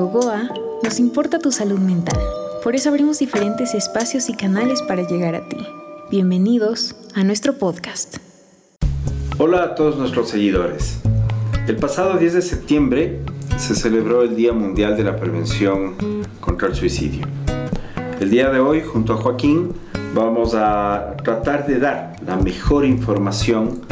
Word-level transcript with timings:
Gogoa 0.00 0.48
nos 0.82 0.98
importa 0.98 1.38
tu 1.38 1.52
salud 1.52 1.78
mental. 1.78 2.18
Por 2.64 2.74
eso 2.74 2.88
abrimos 2.88 3.18
diferentes 3.18 3.74
espacios 3.74 4.30
y 4.30 4.34
canales 4.34 4.80
para 4.80 5.06
llegar 5.06 5.34
a 5.34 5.46
ti. 5.46 5.58
Bienvenidos 6.10 6.96
a 7.14 7.22
nuestro 7.22 7.58
podcast. 7.58 8.16
Hola 9.36 9.62
a 9.62 9.74
todos 9.74 9.98
nuestros 9.98 10.30
seguidores. 10.30 11.00
El 11.68 11.76
pasado 11.76 12.16
10 12.16 12.32
de 12.32 12.40
septiembre 12.40 13.20
se 13.58 13.74
celebró 13.74 14.22
el 14.22 14.36
Día 14.36 14.54
Mundial 14.54 14.96
de 14.96 15.04
la 15.04 15.16
Prevención 15.16 15.96
contra 16.40 16.68
el 16.68 16.74
Suicidio. 16.74 17.26
El 18.20 18.30
día 18.30 18.48
de 18.48 18.58
hoy, 18.58 18.80
junto 18.80 19.12
a 19.12 19.16
Joaquín, 19.18 19.74
vamos 20.14 20.54
a 20.54 21.14
tratar 21.22 21.66
de 21.66 21.78
dar 21.78 22.16
la 22.26 22.36
mejor 22.38 22.86
información 22.86 23.82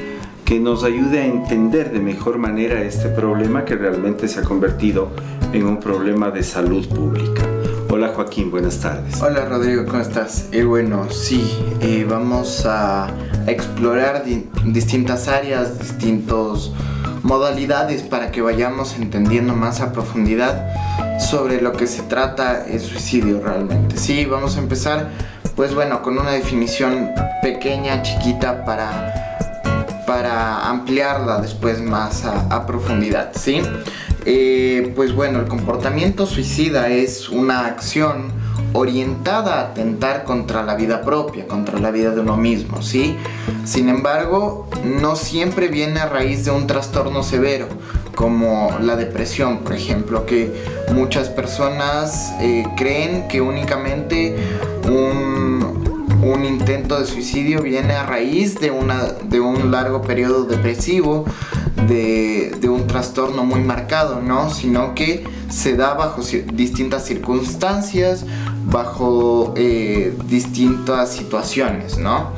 que 0.49 0.59
nos 0.59 0.83
ayude 0.83 1.21
a 1.21 1.27
entender 1.27 1.93
de 1.93 2.01
mejor 2.01 2.39
manera 2.39 2.81
este 2.81 3.11
problema 3.11 3.67
que 3.67 3.75
realmente 3.75 4.29
se 4.29 4.41
ha 4.41 4.43
convertido 4.43 5.11
en 5.53 5.67
un 5.67 5.79
problema 5.79 6.31
de 6.31 6.43
salud 6.43 6.89
pública. 6.89 7.43
Hola 7.91 8.13
Joaquín, 8.15 8.51
buenas 8.51 8.81
tardes. 8.81 9.21
Hola 9.21 9.45
Rodrigo, 9.45 9.85
¿cómo 9.85 10.01
estás? 10.01 10.49
Y 10.51 10.63
bueno, 10.63 11.11
sí, 11.11 11.55
eh, 11.83 12.07
vamos 12.09 12.65
a 12.65 13.09
explorar 13.47 14.25
distintas 14.65 15.29
áreas, 15.29 15.79
distintas 15.81 16.71
modalidades 17.23 18.03
para 18.03 18.33
que 18.33 18.41
vayamos 18.41 18.97
entendiendo 18.97 19.55
más 19.55 19.83
a 19.83 19.93
profundidad 19.93 20.67
sobre 21.21 21.61
lo 21.61 21.75
que 21.75 21.87
se 21.87 22.01
trata 22.05 22.65
el 22.67 22.81
suicidio 22.81 23.43
realmente. 23.45 23.99
Sí, 23.99 24.25
vamos 24.25 24.57
a 24.57 24.61
empezar 24.61 25.11
pues 25.55 25.75
bueno, 25.75 26.01
con 26.01 26.19
una 26.19 26.31
definición 26.31 27.11
pequeña, 27.43 28.01
chiquita 28.01 28.65
para 28.65 29.28
para 30.09 30.67
ampliarla 30.71 31.37
después 31.39 31.83
más 31.83 32.25
a, 32.25 32.67
profundidad, 32.67 33.33
¿sí? 33.35 33.61
Eh, 34.25 34.95
pues 34.97 35.15
bueno, 35.15 35.39
el 35.39 35.49
comportamiento 35.49 36.25
suicida 36.25 36.89
es 36.89 37.29
una 37.29 37.67
acción 37.67 38.33
orientada 38.73 39.61
a 39.61 39.61
atentar 39.65 40.25
contra 40.25 40.63
la 40.63 40.77
vida 40.77 41.03
propia, 41.03 41.47
contra 41.47 41.79
la 41.79 41.91
vida 41.91 42.13
de 42.13 42.23
uno 42.23 42.39
mismo, 42.39 42.81
¿sí? 42.81 43.19
Sin 43.65 43.91
embargo, 43.91 44.71
no 44.83 45.15
siempre 45.15 45.69
viene 45.69 46.01
a 46.01 46.09
raíz 46.09 46.47
de 46.47 46.53
un 46.53 46.67
trastorno 46.67 47.23
severo, 47.23 47.69
como 48.15 48.79
la 48.81 48.97
depresión, 48.97 49.59
por 49.59 49.75
ejemplo, 49.75 50.25
que 50.25 50.55
muchas 50.95 51.29
personas 51.29 52.33
eh, 52.41 52.65
creen 52.79 53.29
que 53.29 53.43
únicamente 53.43 54.37
un 54.89 55.48
un 56.33 56.45
intento 56.45 56.99
de 56.99 57.07
suicidio 57.07 57.63
viene 57.63 57.95
a 57.95 58.05
raíz 58.05 58.61
de, 58.61 58.71
una, 58.71 59.05
de 59.05 59.41
un 59.41 59.71
largo 59.71 60.03
periodo 60.03 60.45
depresivo, 60.45 61.25
de, 61.87 62.57
un 62.69 62.87
trastorno 62.87 63.45
muy 63.45 63.61
marcado, 63.61 64.21
¿no? 64.21 64.51
Sino 64.51 64.95
que 64.95 65.25
se 65.49 65.77
da 65.77 65.95
bajo 65.95 66.23
distintas 66.53 67.07
circunstancias, 67.07 68.25
bajo 68.67 69.55
eh, 69.57 70.15
distintas 70.29 71.13
situaciones, 71.13 71.99
¿no? 71.99 72.33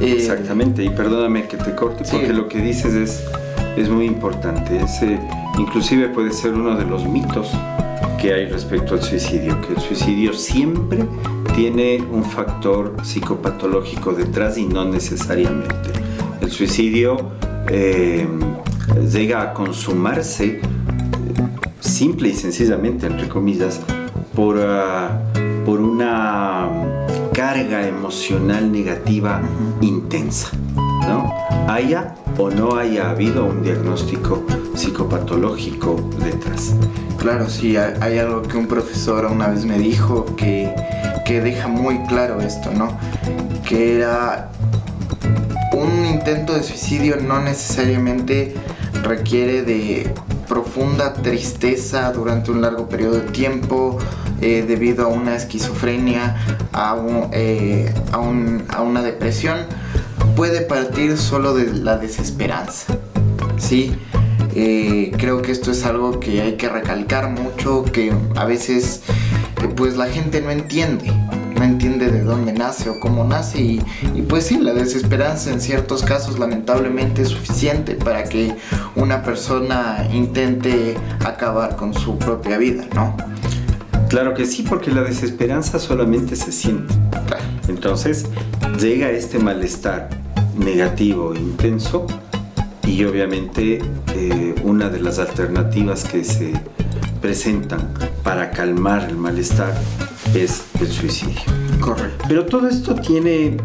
Eh, 0.00 0.16
Exactamente, 0.18 0.84
y 0.84 0.90
perdóname 0.90 1.48
que 1.48 1.56
te 1.56 1.74
corte, 1.74 2.04
porque 2.10 2.32
lo 2.32 2.48
que 2.48 2.58
dices 2.58 2.94
es, 2.94 3.22
es 3.76 3.88
muy 3.88 4.06
importante. 4.06 4.78
Ese, 4.78 5.18
inclusive 5.58 6.08
puede 6.08 6.32
ser 6.32 6.52
uno 6.52 6.76
de 6.76 6.84
los 6.84 7.06
mitos 7.06 7.50
que 8.24 8.32
hay 8.32 8.46
respecto 8.46 8.94
al 8.94 9.02
suicidio, 9.02 9.60
que 9.60 9.74
el 9.74 9.80
suicidio 9.80 10.32
siempre 10.32 11.04
tiene 11.54 12.02
un 12.10 12.24
factor 12.24 12.96
psicopatológico 13.04 14.14
detrás 14.14 14.56
y 14.56 14.64
no 14.64 14.86
necesariamente. 14.86 15.92
El 16.40 16.50
suicidio 16.50 17.32
eh, 17.68 18.26
llega 19.12 19.42
a 19.42 19.52
consumarse 19.52 20.58
simple 21.80 22.30
y 22.30 22.34
sencillamente, 22.34 23.08
entre 23.08 23.28
comillas, 23.28 23.82
por, 24.34 24.58
ah, 24.58 25.20
por 25.66 25.82
una 25.82 26.70
carga 27.34 27.86
emocional 27.86 28.72
negativa 28.72 29.42
intensa. 29.82 30.48
Haya 31.68 32.14
o 32.38 32.50
no 32.50 32.76
haya 32.76 33.10
habido 33.10 33.46
un 33.46 33.62
diagnóstico 33.62 34.44
psicopatológico 34.74 35.96
detrás. 36.18 36.74
Claro, 37.18 37.48
sí, 37.48 37.76
hay 37.76 38.18
algo 38.18 38.42
que 38.42 38.56
un 38.56 38.66
profesor 38.66 39.24
una 39.26 39.48
vez 39.48 39.64
me 39.64 39.78
dijo 39.78 40.26
que 40.36 40.74
que 41.24 41.40
deja 41.40 41.68
muy 41.68 41.98
claro 42.00 42.40
esto, 42.40 42.70
¿no? 42.72 42.96
Que 43.66 43.96
era 43.96 44.50
un 45.72 46.04
intento 46.04 46.52
de 46.54 46.62
suicidio 46.62 47.16
no 47.16 47.40
necesariamente 47.40 48.54
requiere 49.02 49.62
de 49.62 50.12
profunda 50.46 51.14
tristeza 51.14 52.12
durante 52.12 52.50
un 52.50 52.60
largo 52.60 52.88
periodo 52.88 53.16
de 53.16 53.30
tiempo 53.30 53.98
eh, 54.40 54.64
debido 54.66 55.06
a 55.06 55.08
una 55.08 55.34
esquizofrenia, 55.34 56.36
a, 56.72 56.96
eh, 57.32 57.92
a, 58.12 58.82
una 58.82 59.02
depresión, 59.02 59.58
puede 60.36 60.62
partir 60.62 61.16
solo 61.18 61.54
de 61.54 61.72
la 61.72 61.96
desesperanza. 61.96 62.96
¿sí? 63.56 63.96
Eh, 64.54 65.12
creo 65.18 65.42
que 65.42 65.52
esto 65.52 65.72
es 65.72 65.84
algo 65.84 66.20
que 66.20 66.40
hay 66.40 66.56
que 66.56 66.68
recalcar 66.68 67.30
mucho, 67.30 67.84
que 67.84 68.12
a 68.36 68.44
veces 68.44 69.02
pues 69.76 69.96
la 69.96 70.06
gente 70.06 70.40
no 70.40 70.50
entiende, 70.50 71.10
no 71.56 71.64
entiende 71.64 72.10
de 72.10 72.22
dónde 72.22 72.52
nace 72.52 72.90
o 72.90 73.00
cómo 73.00 73.24
nace 73.24 73.60
y, 73.60 73.82
pues 74.28 74.46
sí, 74.46 74.58
la 74.58 74.72
desesperanza 74.72 75.50
en 75.50 75.60
ciertos 75.60 76.02
casos 76.02 76.38
lamentablemente 76.38 77.22
es 77.22 77.28
suficiente 77.28 77.94
para 77.94 78.24
que 78.24 78.54
una 78.94 79.22
persona 79.22 80.06
intente 80.12 80.96
acabar 81.24 81.76
con 81.76 81.94
su 81.94 82.18
propia 82.18 82.58
vida, 82.58 82.84
¿no? 82.94 83.16
Claro 84.08 84.34
que 84.34 84.46
sí, 84.46 84.62
porque 84.62 84.92
la 84.92 85.02
desesperanza 85.02 85.78
solamente 85.78 86.36
se 86.36 86.52
siente. 86.52 86.94
Entonces 87.66 88.26
llega 88.78 89.10
este 89.10 89.38
malestar 89.38 90.23
negativo, 90.56 91.34
intenso, 91.34 92.06
y 92.86 93.04
obviamente 93.04 93.80
eh, 94.14 94.54
una 94.62 94.88
de 94.88 95.00
las 95.00 95.18
alternativas 95.18 96.04
que 96.04 96.24
se 96.24 96.52
presentan 97.20 97.92
para 98.22 98.50
calmar 98.50 99.08
el 99.08 99.16
malestar 99.16 99.74
es 100.34 100.64
el 100.80 100.88
suicidio. 100.88 101.40
Correcto. 101.80 102.24
Pero 102.28 102.46
todo 102.46 102.68
esto 102.68 102.94
tiene 102.94 103.56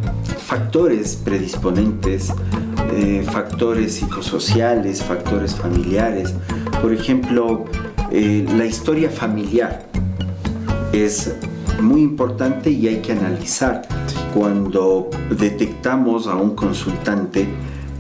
factores 0.46 1.16
predisponentes, 1.16 2.34
eh, 2.94 3.26
factores 3.30 3.96
psicosociales, 3.96 5.04
factores 5.04 5.56
familiares. 5.56 6.34
Por 6.82 6.94
ejemplo, 6.94 7.66
eh, 8.12 8.46
la 8.58 8.66
historia 8.66 9.10
familiar 9.10 9.86
es 10.94 11.36
muy 11.82 12.02
importante 12.02 12.70
y 12.70 12.88
hay 12.88 13.02
que 13.02 13.12
analizar 13.12 13.88
cuando 14.34 15.10
detectamos 15.38 16.28
a 16.28 16.36
un 16.36 16.56
consultante 16.56 17.48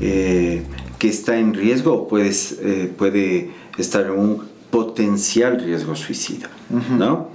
eh, 0.01 0.63
que 0.97 1.09
está 1.09 1.37
en 1.37 1.53
riesgo 1.53 1.93
o 1.93 2.07
puede 2.07 3.51
estar 3.77 4.05
en 4.05 4.11
un 4.11 4.49
potencial 4.71 5.59
riesgo 5.59 5.95
suicida, 5.95 6.49
¿no? 6.97 7.29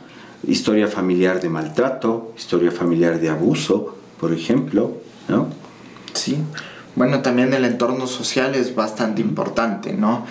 Historia 0.47 0.89
familiar 0.89 1.41
de 1.41 1.49
maltrato, 1.49 2.33
historia 2.37 2.71
familiar 2.71 3.19
de 3.19 3.31
abuso, 3.31 3.97
por 4.21 4.33
ejemplo, 4.33 4.93
¿no? 5.29 5.49
Sí. 6.13 6.37
Bueno, 6.97 7.23
también 7.23 7.53
el 7.55 7.65
entorno 7.65 8.07
social 8.07 8.55
es 8.55 8.75
bastante 8.75 9.21
importante, 9.21 9.95
¿no? 9.95 10.27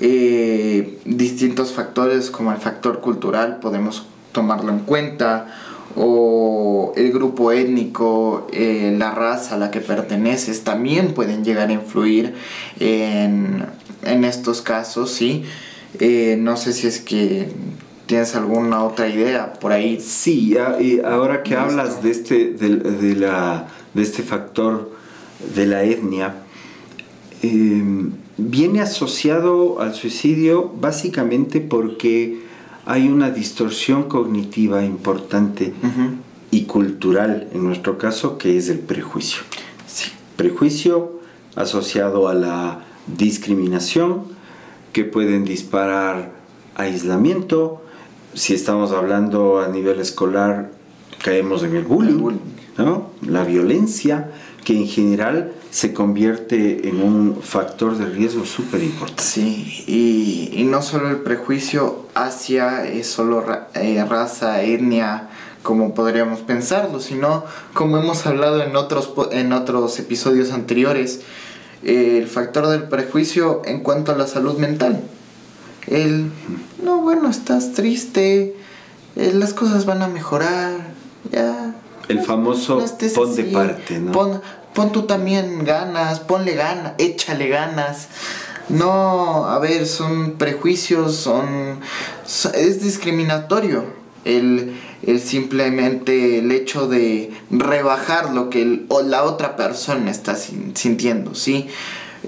Eh, 0.00 0.98
distintos 1.04 1.72
factores 1.72 2.30
como 2.30 2.52
el 2.52 2.58
factor 2.58 3.00
cultural 3.00 3.58
podemos 3.60 4.06
tomarlo 4.36 4.70
en 4.70 4.80
cuenta 4.80 5.46
o 5.96 6.92
el 6.94 7.10
grupo 7.10 7.52
étnico, 7.52 8.46
eh, 8.52 8.94
la 8.98 9.12
raza 9.12 9.54
a 9.54 9.58
la 9.58 9.70
que 9.70 9.80
perteneces 9.80 10.62
también 10.62 11.14
pueden 11.14 11.42
llegar 11.42 11.70
a 11.70 11.72
influir 11.72 12.34
en, 12.78 13.64
en 14.02 14.24
estos 14.24 14.60
casos, 14.60 15.10
¿sí? 15.10 15.44
Eh, 16.00 16.36
no 16.38 16.58
sé 16.58 16.74
si 16.74 16.86
es 16.86 17.00
que 17.00 17.48
tienes 18.04 18.36
alguna 18.36 18.84
otra 18.84 19.08
idea 19.08 19.54
por 19.54 19.72
ahí. 19.72 19.98
Sí, 19.98 20.54
y 20.80 21.00
ahora 21.00 21.42
que 21.42 21.56
hablas 21.56 22.02
de 22.02 22.10
este, 22.10 22.50
de, 22.50 23.14
la, 23.14 23.68
de 23.94 24.02
este 24.02 24.22
factor 24.22 24.90
de 25.54 25.66
la 25.66 25.82
etnia, 25.82 26.34
em, 27.40 28.12
viene 28.36 28.82
asociado 28.82 29.80
al 29.80 29.94
suicidio 29.94 30.70
básicamente 30.78 31.62
porque 31.62 32.45
hay 32.86 33.08
una 33.08 33.30
distorsión 33.30 34.04
cognitiva 34.04 34.84
importante 34.84 35.74
y 36.52 36.62
cultural 36.62 37.48
en 37.52 37.64
nuestro 37.64 37.98
caso 37.98 38.38
que 38.38 38.56
es 38.56 38.68
el 38.68 38.78
prejuicio. 38.78 39.42
Sí. 39.86 40.12
Prejuicio 40.36 41.20
asociado 41.56 42.28
a 42.28 42.34
la 42.34 42.84
discriminación, 43.06 44.24
que 44.92 45.04
pueden 45.04 45.44
disparar 45.44 46.32
aislamiento. 46.76 47.82
Si 48.34 48.54
estamos 48.54 48.92
hablando 48.92 49.60
a 49.60 49.68
nivel 49.68 50.00
escolar, 50.00 50.70
caemos 51.22 51.64
en 51.64 51.76
el 51.76 51.84
bullying, 51.84 52.38
¿no? 52.78 53.10
la 53.22 53.44
violencia, 53.44 54.30
que 54.64 54.76
en 54.76 54.86
general 54.86 55.52
se 55.76 55.92
convierte 55.92 56.88
en 56.88 57.02
un 57.02 57.42
factor 57.42 57.98
de 57.98 58.06
riesgo 58.06 58.46
súper 58.46 58.82
importante. 58.82 59.22
Sí, 59.22 59.84
y, 60.56 60.64
no 60.64 60.80
solo 60.80 61.10
el 61.10 61.18
prejuicio 61.18 62.06
hacia 62.14 62.86
solo 63.04 63.44
eh, 63.74 64.02
raza, 64.08 64.62
etnia, 64.62 65.28
como 65.62 65.92
podríamos 65.92 66.40
pensarlo, 66.40 66.98
sino 66.98 67.44
como 67.74 67.98
hemos 67.98 68.24
hablado 68.24 68.62
en 68.62 68.74
otros, 68.74 69.12
en 69.32 69.52
otros 69.52 69.98
episodios 69.98 70.50
anteriores, 70.52 71.20
el 71.82 72.26
factor 72.26 72.68
del 72.68 72.84
prejuicio 72.84 73.60
en 73.66 73.80
cuanto 73.80 74.12
a 74.12 74.16
la 74.16 74.26
salud 74.26 74.56
mental. 74.56 75.02
El, 75.88 76.30
no, 76.82 77.02
bueno, 77.02 77.28
estás 77.28 77.74
triste, 77.74 78.56
eh, 79.14 79.32
las 79.34 79.52
cosas 79.52 79.84
van 79.84 80.00
a 80.00 80.08
mejorar, 80.08 80.72
ya. 81.30 81.74
El 82.08 82.20
famoso 82.20 82.82
pon 83.14 83.36
de 83.36 83.44
parte, 83.44 83.98
¿no? 83.98 84.12
Pon, 84.12 84.40
pon 84.76 84.92
tú 84.92 85.04
también 85.04 85.64
ganas, 85.64 86.20
ponle 86.20 86.54
ganas, 86.54 86.92
échale 86.98 87.48
ganas. 87.48 88.08
No, 88.68 89.46
a 89.46 89.58
ver, 89.58 89.86
son 89.86 90.32
prejuicios, 90.32 91.16
son, 91.16 91.80
es 92.54 92.82
discriminatorio 92.82 93.84
el, 94.24 94.76
el, 95.04 95.20
simplemente 95.20 96.40
el 96.40 96.52
hecho 96.52 96.88
de 96.88 97.32
rebajar 97.50 98.34
lo 98.34 98.50
que 98.50 98.84
la 99.04 99.22
otra 99.22 99.56
persona 99.56 100.10
está 100.10 100.34
sintiendo, 100.34 101.34
¿sí? 101.34 101.68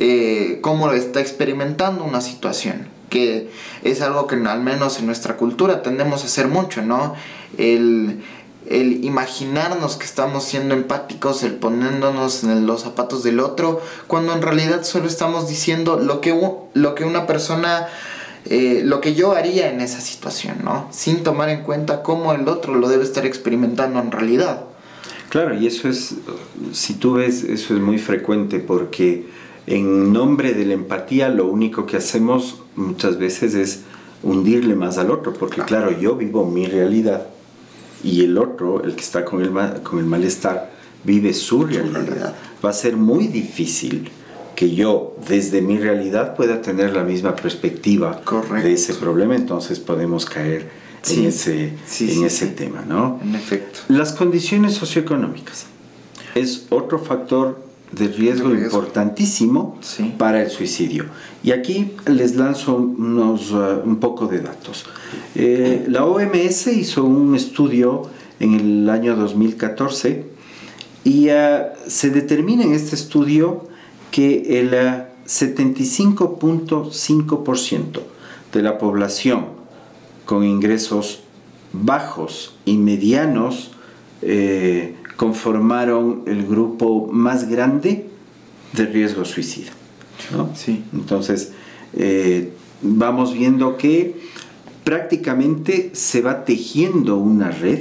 Eh, 0.01 0.61
cómo 0.63 0.91
está 0.93 1.21
experimentando 1.21 2.05
una 2.05 2.21
situación, 2.21 2.87
que 3.11 3.51
es 3.83 4.01
algo 4.01 4.27
que 4.29 4.37
al 4.37 4.63
menos 4.63 5.01
en 5.01 5.07
nuestra 5.07 5.37
cultura 5.37 5.83
tendemos 5.83 6.23
a 6.23 6.27
hacer 6.27 6.47
mucho, 6.47 6.83
¿no? 6.83 7.15
El, 7.59 8.23
el 8.71 9.05
imaginarnos 9.05 9.97
que 9.97 10.05
estamos 10.05 10.45
siendo 10.45 10.75
empáticos, 10.75 11.43
el 11.43 11.55
poniéndonos 11.55 12.45
en 12.45 12.67
los 12.67 12.83
zapatos 12.83 13.23
del 13.23 13.41
otro, 13.41 13.81
cuando 14.07 14.35
en 14.35 14.43
realidad 14.43 14.85
solo 14.85 15.07
estamos 15.07 15.49
diciendo 15.49 15.99
lo 15.99 16.21
que, 16.21 16.39
lo 16.75 16.95
que 16.95 17.05
una 17.05 17.27
persona, 17.27 17.89
eh, 18.45 18.83
lo 18.85 19.01
que 19.01 19.15
yo 19.15 19.33
haría 19.33 19.71
en 19.71 19.81
esa 19.81 20.01
situación, 20.01 20.59
¿no? 20.65 20.87
Sin 20.91 21.23
tomar 21.23 21.49
en 21.49 21.63
cuenta 21.63 22.03
cómo 22.03 22.33
el 22.35 22.47
otro 22.49 22.75
lo 22.75 22.89
debe 22.89 23.05
estar 23.05 23.25
experimentando 23.25 24.01
en 24.01 24.11
realidad. 24.11 24.65
Claro, 25.31 25.55
y 25.55 25.67
eso 25.67 25.89
es, 25.89 26.15
si 26.73 26.95
tú 26.95 27.15
ves, 27.15 27.45
eso 27.45 27.75
es 27.75 27.81
muy 27.81 27.99
frecuente 27.99 28.61
porque 28.61 29.27
en 29.67 30.13
nombre 30.13 30.53
de 30.53 30.65
la 30.67 30.75
empatía 30.75 31.29
lo 31.29 31.47
único 31.47 31.87
que 31.87 31.97
hacemos 31.97 32.63
muchas 32.77 33.19
veces 33.19 33.55
es 33.55 33.81
hundirle 34.23 34.75
más 34.75 34.99
al 34.99 35.11
otro, 35.11 35.33
porque 35.33 35.63
claro, 35.63 35.91
yo 35.99 36.17
vivo 36.17 36.45
mi 36.45 36.67
realidad 36.67 37.29
y 38.03 38.25
el 38.25 38.39
otro, 38.39 38.85
el 38.85 38.95
que 38.95 39.03
está 39.03 39.25
con 39.25 39.43
el, 39.43 39.83
con 39.83 39.99
el 39.99 40.07
malestar, 40.07 40.71
vive 41.05 41.33
su 41.35 41.65
realidad. 41.65 42.35
Va 42.65 42.71
a 42.71 42.73
ser 42.73 42.97
muy 42.97 43.29
difícil 43.29 44.11
que 44.55 44.75
yo 44.75 45.17
desde 45.29 45.63
mi 45.63 45.79
realidad 45.79 46.35
pueda 46.35 46.61
tener 46.61 46.93
la 46.93 47.05
misma 47.05 47.37
perspectiva 47.37 48.21
de 48.63 48.73
ese 48.73 48.95
problema, 48.95 49.37
entonces 49.37 49.79
podemos 49.79 50.27
caer 50.27 50.69
en 51.09 51.27
ese, 51.27 51.75
en 52.01 52.25
ese 52.25 52.49
tema, 52.49 52.85
¿no? 52.87 53.21
En 53.23 53.35
efecto. 53.37 53.81
Las 53.89 54.13
condiciones 54.13 54.75
socioeconómicas 54.75 55.67
es 56.35 56.67
otro 56.71 56.99
factor 56.99 57.68
de 57.93 58.09
riesgo, 58.09 58.53
importantísimo 58.55 59.79
para 60.19 60.43
el 60.43 60.51
suicidio. 60.51 61.07
Y 61.43 61.53
aquí 61.53 61.93
les 62.07 62.37
lanzo 62.37 62.77
unos, 62.77 63.53
uh, 63.53 63.81
un 63.85 63.97
poco 63.97 64.27
de 64.27 64.41
datos. 64.41 64.85
Eh, 65.35 65.87
la 65.89 66.05
OMS 66.05 66.67
hizo 66.69 67.05
un 67.05 67.35
estudio 67.35 68.03
en 68.41 68.53
el 68.55 68.91
año 68.91 69.17
2014 69.17 70.27
y 71.05 71.31
uh, 71.31 71.69
se 71.87 72.11
determina 72.11 72.65
en 72.65 72.75
este 72.75 72.95
estudio 72.95 73.67
que 74.11 74.61
el 74.61 74.73
75.5% 75.27 77.97
uh, 77.97 78.03
de 78.53 78.63
la 78.63 78.77
población 78.79 79.47
con 80.25 80.45
ingresos 80.45 81.21
bajos 81.73 82.55
y 82.65 82.77
medianos 82.77 83.73
eh, 84.23 84.97
conformaron 85.19 86.23
el 86.27 86.47
grupo 86.47 87.09
más 87.11 87.49
grande 87.49 88.07
de 88.73 88.87
riesgo 88.87 89.25
suicida. 89.25 89.73
Sí. 90.55 90.85
Entonces, 90.93 91.51
eh, 91.95 92.53
vamos 92.83 93.35
viendo 93.35 93.77
que 93.77 94.15
prácticamente 94.85 95.91
se 95.93 96.23
va 96.23 96.45
tejiendo 96.45 97.17
una 97.17 97.51
red, 97.51 97.81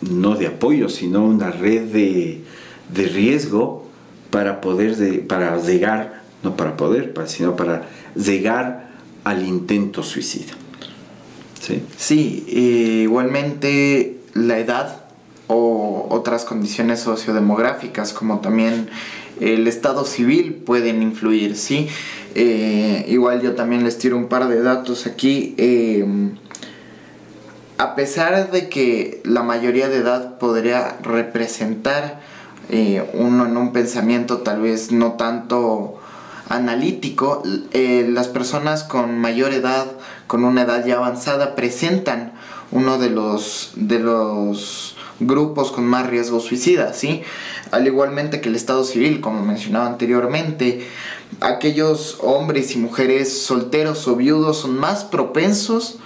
no 0.00 0.34
de 0.34 0.46
apoyo, 0.46 0.88
sino 0.88 1.26
una 1.26 1.50
red 1.50 1.82
de, 1.92 2.42
riesgo 2.94 3.86
para 4.30 4.62
poder, 4.62 5.26
para 5.26 5.60
llegar, 5.60 6.22
no 6.42 6.56
para 6.56 6.74
poder, 6.78 7.12
sino 7.26 7.54
para 7.54 7.86
llegar 8.14 8.92
al 9.24 9.46
intento 9.46 10.02
suicida. 10.02 10.54
Sí, 11.60 11.82
sí 11.98 12.44
igualmente 13.04 14.20
la 14.32 14.58
edad 14.58 15.07
o 15.48 16.06
otras 16.10 16.44
condiciones 16.44 17.00
sociodemográficas 17.00 18.12
como 18.12 18.40
también 18.40 18.88
el 19.40 19.66
estado 19.66 20.04
civil 20.04 20.54
pueden 20.54 21.02
influir, 21.02 21.56
¿sí? 21.56 21.88
Eh, 22.34 23.04
igual 23.08 23.40
yo 23.42 23.54
también 23.54 23.84
les 23.84 23.98
tiro 23.98 24.16
un 24.16 24.28
par 24.28 24.48
de 24.48 24.62
datos 24.62 25.06
aquí. 25.06 25.54
Em, 25.58 26.36
a 27.78 27.94
pesar 27.94 28.50
de 28.50 28.68
que 28.68 29.20
la 29.24 29.42
mayoría 29.42 29.88
de 29.88 29.98
edad 29.98 30.38
podría 30.38 30.98
representar 31.02 32.20
eh, 32.70 33.08
uno 33.14 33.46
en 33.46 33.56
un 33.56 33.72
pensamiento 33.72 34.38
tal 34.38 34.60
vez 34.60 34.92
no 34.92 35.12
tanto 35.12 35.98
analítico, 36.48 37.42
eh, 37.72 38.06
las 38.10 38.28
personas 38.28 38.84
con 38.84 39.18
mayor 39.18 39.52
edad, 39.52 39.86
con 40.26 40.44
una 40.44 40.62
edad 40.62 40.84
ya 40.84 40.96
avanzada, 40.96 41.54
presentan 41.54 42.32
uno 42.70 42.98
de 42.98 43.10
los, 43.10 43.72
de 43.76 43.98
los 44.00 44.97
grupos 45.20 45.72
con 45.72 45.84
más 45.84 46.06
riesgo 46.06 46.40
suicida, 46.40 46.92
¿sí? 46.92 47.22
Al 47.70 47.86
igualmente 47.86 48.40
que 48.40 48.48
el 48.48 48.56
Estado 48.56 48.84
civil, 48.84 49.20
como 49.20 49.44
mencionaba 49.44 49.86
anteriormente, 49.86 50.86
aquellos 51.40 52.18
hombres 52.22 52.74
y 52.74 52.78
mujeres 52.78 53.42
solteros 53.42 54.06
o 54.08 54.16
viudos 54.16 54.58
son 54.58 54.78
más 54.78 55.04
propensos 55.04 55.98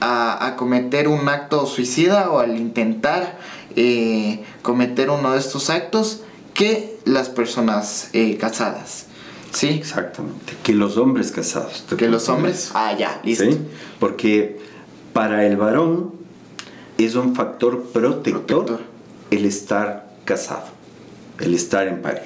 a, 0.00 0.54
cometer 0.56 1.08
un 1.08 1.28
acto 1.28 1.66
suicida 1.66 2.30
o 2.30 2.38
al 2.38 2.56
intentar 2.56 3.38
eh, 3.74 4.44
cometer 4.62 5.10
uno 5.10 5.32
de 5.32 5.38
estos 5.38 5.70
actos 5.70 6.22
que 6.54 6.98
las 7.04 7.28
personas 7.28 8.10
eh, 8.12 8.36
casadas. 8.36 9.06
¿Sí? 9.52 9.68
Exactamente. 9.68 10.54
Que 10.62 10.74
los 10.74 10.96
hombres 10.98 11.32
casados. 11.32 11.84
Que 11.96 12.08
los 12.08 12.28
hombres. 12.28 12.70
Ah, 12.74 12.94
ya, 12.96 13.20
listo. 13.24 13.46
Porque 13.98 14.58
para 15.12 15.46
el 15.46 15.56
varón 15.56 16.15
es 16.98 17.14
un 17.14 17.34
factor 17.34 17.84
protector, 17.92 18.80
el 19.30 19.44
estar 19.44 20.10
casado, 20.24 20.66
el 21.40 21.54
estar 21.54 21.86
en 21.88 22.02
pareja. 22.02 22.24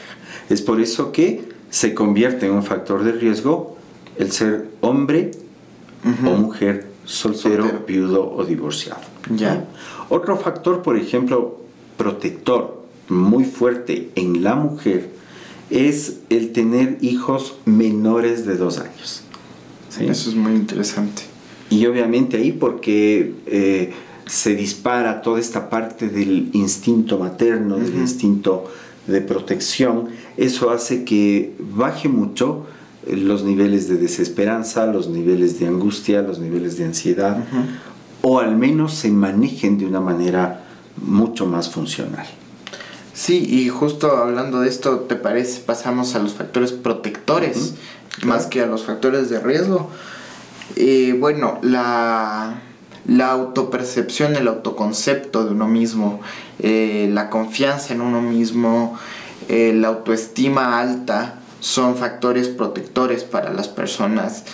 Es 0.48 0.62
por 0.62 0.80
eso 0.80 1.12
que 1.12 1.48
se 1.70 1.94
convierte 1.94 2.46
en 2.46 2.52
un 2.52 2.62
factor 2.62 3.04
de 3.04 3.12
riesgo 3.12 3.76
el 4.16 4.32
ser 4.32 4.68
hombre 4.80 5.30
o 6.24 6.30
mujer 6.30 6.88
soltero, 7.04 7.84
viudo 7.86 8.32
o 8.32 8.44
divorciado. 8.44 9.00
Ya. 9.34 9.64
Otro 10.08 10.36
factor, 10.36 10.82
por 10.82 10.96
ejemplo, 10.96 11.60
protector 11.96 12.80
muy 13.08 13.44
fuerte 13.44 14.10
en 14.14 14.42
la 14.42 14.54
mujer 14.54 15.10
es 15.70 16.20
el 16.30 16.52
tener 16.52 16.98
hijos 17.00 17.54
menores 17.64 18.46
de 18.46 18.56
dos 18.56 18.78
años. 18.78 19.22
Eso 19.98 20.30
es 20.30 20.36
muy 20.36 20.52
interesante. 20.52 21.22
Y 21.68 21.86
obviamente 21.86 22.36
ahí 22.36 22.52
porque 22.52 23.34
eh, 23.46 23.92
se 24.30 24.54
dispara 24.54 25.22
toda 25.22 25.40
esta 25.40 25.68
parte 25.68 26.08
del 26.08 26.50
instinto 26.52 27.18
materno, 27.18 27.78
del 27.78 27.96
instinto 27.96 28.70
de 29.08 29.20
protección, 29.20 30.08
eso 30.36 30.70
hace 30.70 31.04
que 31.04 31.52
baje 31.58 32.08
mucho 32.08 32.64
eh, 33.06 33.16
los 33.16 33.42
niveles 33.42 33.88
de 33.88 33.96
desesperanza, 33.96 34.86
los 34.86 35.08
niveles 35.08 35.58
de 35.58 35.66
angustia, 35.66 36.22
los 36.22 36.38
niveles 36.38 36.78
de 36.78 36.84
ansiedad, 36.84 37.42
o 38.22 38.38
al 38.38 38.56
menos 38.56 38.94
se 38.94 39.10
manejen 39.10 39.78
de 39.78 39.86
una 39.86 40.00
manera 40.00 40.62
mucho 41.04 41.46
más 41.46 41.68
funcional. 41.68 42.26
Sí, 43.12 43.44
y 43.44 43.68
justo 43.68 44.16
hablando 44.16 44.60
de 44.60 44.68
esto, 44.68 45.00
¿te 45.00 45.16
parece? 45.16 45.60
Pasamos 45.62 46.14
a 46.14 46.20
los 46.20 46.34
factores 46.34 46.70
protectores 46.70 47.74
más 48.22 48.46
que 48.46 48.60
a 48.60 48.66
los 48.66 48.84
factores 48.84 49.28
de 49.28 49.40
riesgo. 49.40 49.90
Eh, 50.76 51.16
bueno, 51.18 51.58
la 51.62 52.62
la 53.10 53.32
autopercepción, 53.32 54.36
el 54.36 54.46
autoconcepto 54.46 55.44
de 55.44 55.50
uno 55.50 55.66
mismo, 55.66 56.20
eh, 56.60 57.10
la 57.12 57.28
confianza 57.28 57.92
en 57.92 58.02
uno 58.02 58.22
mismo, 58.22 58.96
eh, 59.48 59.72
la 59.74 59.88
autoestima 59.88 60.78
alta 60.78 61.40
son 61.58 61.96
factores 61.96 62.46
protectores 62.46 63.24
para 63.24 63.52
las 63.52 63.66
personas 63.66 64.44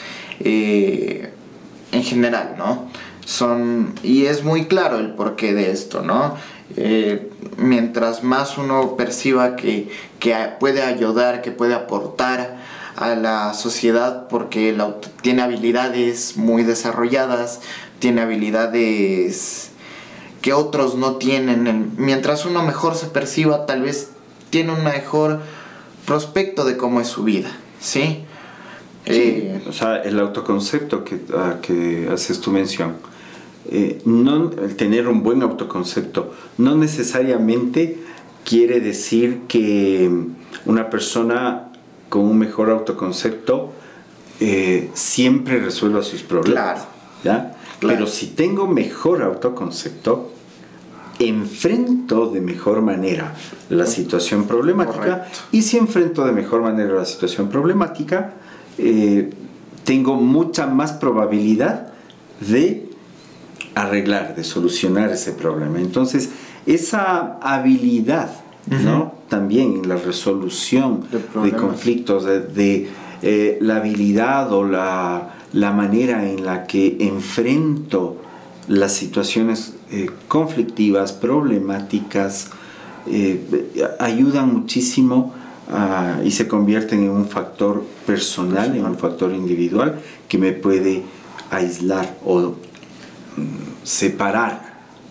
eh, 0.41 1.31
en 1.93 2.03
general, 2.03 2.55
¿no? 2.57 2.89
son, 3.27 3.93
y 4.03 4.25
es 4.25 4.43
muy 4.43 4.65
claro 4.65 5.01
el 5.01 5.11
porqué 5.11 5.53
de 5.53 5.71
esto, 5.71 6.01
¿no? 6.01 6.37
Mientras 7.59 8.23
más 8.23 8.57
uno 8.57 8.97
perciba 8.97 9.55
que, 9.57 9.91
puede 10.61 10.83
ayudar, 10.83 11.43
que 11.43 11.51
puede 11.51 11.75
aportar 11.75 12.57
a 12.97 13.15
la 13.15 13.55
sociedad 13.55 14.27
porque 14.29 14.77
tiene 15.23 15.43
habilidades 15.43 16.37
muy 16.37 16.63
desarrolladas, 16.63 17.61
tiene 17.99 18.23
habilidades 18.23 19.71
que 20.43 20.53
otros 20.53 20.97
no 20.97 21.17
tienen. 21.17 21.93
Mientras 21.97 22.47
uno 22.47 22.63
mejor 22.63 22.95
se 22.95 23.07
perciba, 23.07 23.67
tal 23.67 23.83
vez 23.83 24.11
tiene 24.51 24.73
un 24.73 24.83
mejor 24.85 25.41
prospecto 26.07 26.65
de 26.65 26.77
cómo 26.77 27.01
es 27.01 27.09
su 27.09 27.25
vida, 27.25 27.51
¿sí? 27.81 28.25
Eh, 29.05 29.63
o 29.69 29.73
sea, 29.73 30.03
el 30.03 30.19
autoconcepto 30.19 31.05
que, 31.05 31.21
que 31.63 32.09
haces 32.13 32.41
tu 32.41 32.51
mención, 32.51 32.97
eh, 33.69 34.01
no, 34.05 34.51
el 34.51 34.77
tener 34.77 35.09
un 35.09 35.23
buen 35.23 35.43
autoconcepto 35.43 36.33
no 36.59 36.77
necesariamente 36.77 37.99
quiere 38.45 38.81
decir 38.81 39.43
que 39.49 40.09
una 40.65 40.89
persona 40.89 41.66
con 42.09 42.23
un 42.23 42.39
mejor 42.39 42.71
autoconcepto 42.71 43.73
eh, 44.41 44.91
siempre 44.95 45.61
resuelva 45.61 46.03
sus 46.03 46.23
problemas. 46.23 46.87
¿ya? 47.25 47.57
Pero 47.81 48.07
si 48.07 48.29
tengo 48.29 48.67
mejor 48.67 49.23
autoconcepto, 49.23 50.33
enfrento 51.19 52.31
de 52.31 52.41
mejor 52.41 52.83
manera 52.83 53.35
la 53.71 53.87
situación 53.87 54.47
problemática 54.47 55.29
y 55.51 55.63
si 55.63 55.79
enfrento 55.79 56.27
de 56.27 56.33
mejor 56.33 56.63
manera 56.63 56.95
la 56.95 57.05
situación 57.05 57.49
problemática, 57.49 58.35
eh, 58.79 59.31
tengo 59.85 60.17
mucha 60.17 60.67
más 60.67 60.93
probabilidad 60.93 61.93
de 62.41 62.91
arreglar, 63.75 64.35
de 64.35 64.45
solucionar 64.45 65.11
ese 65.11 65.33
problema. 65.33 65.79
Entonces, 65.79 66.31
esa 66.67 67.39
habilidad, 67.41 68.31
¿no? 68.67 69.15
También 69.29 69.75
en 69.75 69.89
la 69.89 69.97
resolución 69.97 71.05
de, 71.43 71.53
conflictos, 71.53 72.25
de, 72.25 72.89
eh, 73.23 73.59
la 73.61 73.77
habilidad 73.77 74.53
o 74.53 74.65
la, 74.65 75.35
la, 75.53 75.73
manera 75.73 76.29
en 76.29 76.45
la 76.45 76.67
que 76.67 76.97
enfrento 77.01 78.17
las 78.69 78.93
situaciones 78.93 79.75
eh, 79.91 80.11
conflictivas, 80.29 81.13
problemáticas, 81.13 82.51
ayudan 84.01 84.53
muchísimo 84.53 85.33
y 86.25 86.33
se 86.33 86.49
convierten 86.49 87.05
en 87.05 87.11
un 87.11 87.29
factor 87.29 87.85
personal, 88.05 88.75
en 88.75 88.85
un 88.85 88.99
factor 88.99 89.33
individual 89.33 90.01
que 90.29 90.39
me 90.39 90.51
puede 90.51 91.05
aislar 91.51 92.17
o 92.25 92.41
mm, 92.41 92.55
separar 93.85 94.66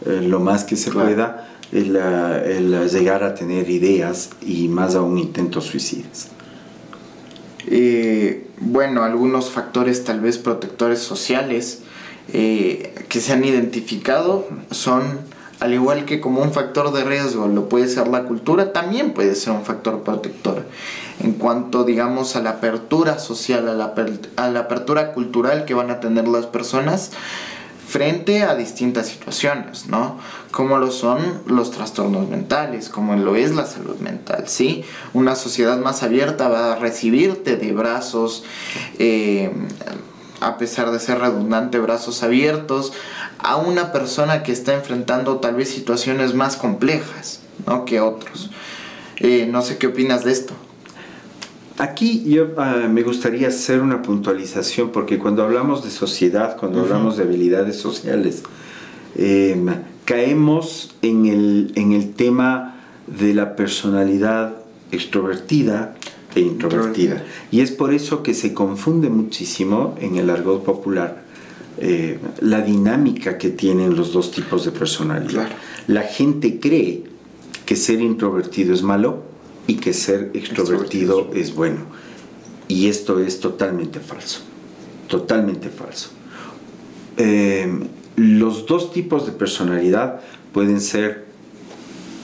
eh, 0.05 0.21
lo 0.21 0.39
más 0.39 0.63
que 0.63 0.75
se 0.75 0.91
pueda 0.91 1.47
el, 1.71 2.89
llegar 2.89 3.23
a 3.23 3.35
tener 3.35 3.69
ideas 3.69 4.29
y 4.41 4.67
más 4.67 4.95
aún 4.95 5.17
intentos 5.17 5.65
suicidas. 5.65 6.29
Eh, 7.67 8.47
bueno, 8.59 9.03
algunos 9.03 9.49
factores 9.49 10.03
tal 10.03 10.21
vez 10.21 10.37
protectores 10.37 10.99
sociales 10.99 11.81
eh, 12.31 12.93
que 13.09 13.19
se 13.19 13.33
han 13.33 13.43
identificado 13.43 14.47
son 14.71 15.19
al 15.59 15.73
igual 15.73 16.05
que 16.05 16.19
como 16.19 16.41
un 16.41 16.51
factor 16.51 16.91
de 16.91 17.03
riesgo 17.03 17.47
lo 17.47 17.69
puede 17.69 17.87
ser 17.87 18.07
la 18.07 18.23
cultura, 18.23 18.73
también 18.73 19.13
puede 19.13 19.35
ser 19.35 19.53
un 19.53 19.63
factor 19.63 20.03
protector. 20.03 20.63
En 21.23 21.31
cuanto, 21.31 21.85
digamos, 21.85 22.35
a 22.35 22.41
la 22.41 22.51
apertura 22.51 23.19
social, 23.19 23.69
a 23.69 23.73
la, 23.73 23.93
a 24.35 24.49
la 24.49 24.59
apertura 24.59 25.13
cultural 25.13 25.65
que 25.65 25.73
van 25.73 25.89
a 25.91 26.01
tener 26.01 26.27
las 26.27 26.45
personas 26.45 27.11
frente 27.95 28.43
a 28.43 28.55
distintas 28.55 29.07
situaciones, 29.07 29.87
¿no? 29.87 30.19
Como 30.51 30.77
lo 30.79 30.91
son 30.91 31.43
los 31.45 31.71
trastornos 31.71 32.27
mentales, 32.27 32.89
como 32.89 33.15
lo 33.15 33.37
es 33.37 33.55
la 33.55 33.65
salud 33.65 33.95
mental, 34.01 34.49
¿sí? 34.49 34.83
Una 35.13 35.33
sociedad 35.37 35.77
más 35.77 36.03
abierta 36.03 36.49
va 36.49 36.73
a 36.73 36.75
recibirte 36.75 37.55
de 37.55 37.71
brazos, 37.71 38.43
eh, 38.99 39.49
a 40.41 40.57
pesar 40.57 40.91
de 40.91 40.99
ser 40.99 41.19
redundante, 41.19 41.79
brazos 41.79 42.21
abiertos, 42.21 42.91
a 43.39 43.55
una 43.55 43.93
persona 43.93 44.43
que 44.43 44.51
está 44.51 44.73
enfrentando 44.73 45.37
tal 45.37 45.55
vez 45.55 45.69
situaciones 45.69 46.33
más 46.33 46.57
complejas 46.57 47.39
¿no? 47.65 47.85
que 47.85 48.01
otros. 48.01 48.49
Eh, 49.21 49.47
no 49.49 49.61
sé 49.61 49.77
qué 49.77 49.87
opinas 49.87 50.25
de 50.25 50.33
esto. 50.33 50.53
Aquí 51.77 52.23
yo 52.25 52.53
ah, 52.57 52.87
me 52.89 53.03
gustaría 53.03 53.49
hacer 53.49 53.81
una 53.81 54.01
puntualización 54.01 54.91
porque 54.91 55.19
cuando 55.19 55.43
hablamos 55.43 55.83
de 55.83 55.89
sociedad, 55.89 56.55
cuando 56.57 56.79
hablamos 56.81 57.17
de 57.17 57.23
habilidades 57.23 57.75
sociales, 57.75 58.43
em, 59.15 59.67
caemos 60.05 60.95
en 61.01 61.25
el, 61.25 61.73
en 61.75 61.91
el 61.91 62.13
tema 62.13 62.75
de 63.07 63.33
la 63.33 63.57
personalidad 63.57 64.55
extrovertida 64.91 65.95
e 66.33 66.39
introvertida. 66.39 67.23
Y 67.51 67.59
es 67.59 67.71
por 67.71 67.93
eso 67.93 68.23
que 68.23 68.33
se 68.33 68.53
confunde 68.53 69.09
muchísimo 69.09 69.95
en 69.99 70.15
el 70.15 70.29
argot 70.29 70.63
popular 70.63 71.25
eh, 71.77 72.19
la 72.39 72.61
dinámica 72.61 73.37
que 73.37 73.49
tienen 73.49 73.97
los 73.97 74.13
dos 74.13 74.31
tipos 74.31 74.63
de 74.63 74.71
personalidad. 74.71 75.49
La 75.87 76.03
gente 76.03 76.57
cree 76.61 77.03
que 77.65 77.75
ser 77.75 77.99
introvertido 77.99 78.73
es 78.73 78.81
malo 78.81 79.23
y 79.67 79.75
que 79.75 79.93
ser 79.93 80.31
extrovertido, 80.33 81.31
es 81.33 81.55
bueno. 81.55 81.81
Y 82.67 82.87
esto 82.87 83.19
es 83.19 83.39
totalmente 83.39 83.99
falso. 83.99 84.41
Totalmente 85.07 85.69
falso. 85.69 86.09
Em, 87.17 87.87
los 88.15 88.65
dos 88.65 88.91
tipos 88.91 89.25
de 89.25 89.31
personalidad 89.31 90.21
pueden 90.53 90.81
ser 90.81 91.25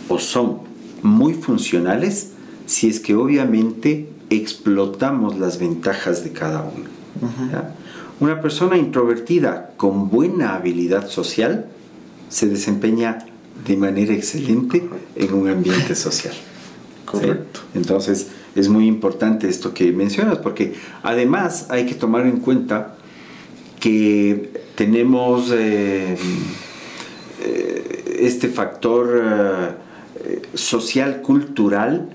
o 0.07 0.19
son 0.19 0.59
muy 1.01 1.33
funcionales 1.33 2.31
si 2.65 2.89
es 2.89 2.99
que 2.99 3.15
obviamente 3.15 4.09
explotamos 4.29 5.37
las 5.37 5.59
ventajas 5.59 6.23
de 6.23 6.31
cada 6.31 6.61
uno. 6.61 6.89
Una 8.19 8.41
persona 8.41 8.77
introvertida 8.77 9.71
con 9.77 10.09
buena 10.09 10.55
habilidad 10.55 11.09
social 11.09 11.65
se 12.29 12.47
desempeña 12.47 13.25
de 13.65 13.77
manera 13.77 14.13
excelente 14.13 14.87
en 15.15 15.33
un 15.33 15.49
ambiente 15.49 15.95
social. 15.95 16.33
Correcto. 17.11 17.59
Entonces 17.73 18.27
es 18.55 18.69
muy 18.69 18.87
importante 18.87 19.49
esto 19.49 19.73
que 19.73 19.91
mencionas 19.91 20.37
porque 20.37 20.73
además 21.03 21.67
hay 21.69 21.85
que 21.85 21.95
tomar 21.95 22.25
en 22.25 22.37
cuenta 22.37 22.95
que 23.79 24.61
tenemos 24.75 25.51
eh, 25.51 26.15
eh, 27.41 28.17
este 28.19 28.47
factor 28.47 29.21
eh, 30.23 30.41
social 30.53 31.21
cultural 31.21 32.09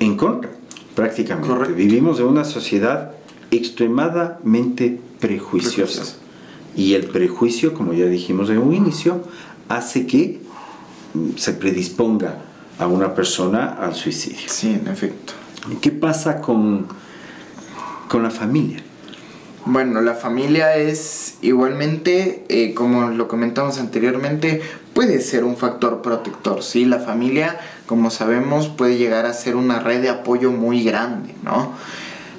en 0.00 0.16
contra 0.16 0.50
prácticamente. 0.94 1.72
Vivimos 1.72 2.20
en 2.20 2.26
una 2.26 2.44
sociedad 2.44 3.12
extremadamente 3.50 5.00
prejuiciosa. 5.20 6.16
Y 6.76 6.94
el 6.94 7.06
prejuicio, 7.06 7.74
como 7.74 7.92
ya 7.92 8.06
dijimos 8.06 8.50
en 8.50 8.58
un 8.58 8.74
inicio, 8.74 9.22
hace 9.68 10.06
que 10.06 10.40
se 11.36 11.52
predisponga 11.52 12.38
a 12.78 12.86
una 12.86 13.14
persona 13.14 13.76
al 13.80 13.94
suicidio. 13.94 14.48
Sí, 14.48 14.78
en 14.80 14.88
efecto. 14.88 15.32
¿Qué 15.80 15.90
pasa 15.90 16.40
con, 16.40 16.86
con 18.08 18.22
la 18.22 18.30
familia? 18.30 18.82
Bueno, 19.64 20.00
la 20.00 20.14
familia 20.14 20.76
es 20.76 21.36
igualmente, 21.42 22.44
eh, 22.48 22.72
como 22.72 23.10
lo 23.10 23.28
comentamos 23.28 23.78
anteriormente, 23.78 24.62
puede 24.94 25.20
ser 25.20 25.44
un 25.44 25.56
factor 25.56 26.00
protector, 26.00 26.62
¿sí? 26.62 26.86
La 26.86 27.00
familia, 27.00 27.58
como 27.86 28.10
sabemos, 28.10 28.68
puede 28.68 28.96
llegar 28.96 29.26
a 29.26 29.34
ser 29.34 29.56
una 29.56 29.80
red 29.80 30.00
de 30.00 30.08
apoyo 30.08 30.52
muy 30.52 30.82
grande, 30.84 31.34
¿no? 31.42 31.74